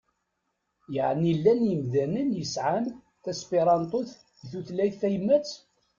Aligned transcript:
Ɛni 1.07 1.31
llan 1.37 1.61
yemdanen 1.69 2.29
i 2.33 2.35
yesɛan 2.39 2.85
taspiṛanṭut 3.23 4.09
d 4.39 4.43
tutlayt 4.51 4.95
tayemmat? 5.01 5.49